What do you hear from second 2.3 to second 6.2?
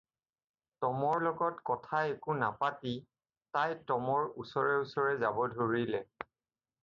নাপাতি তাই টমৰ ওচৰে ওচৰে যাব ধৰিলে।